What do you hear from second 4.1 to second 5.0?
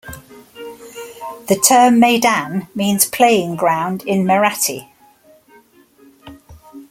Marathi.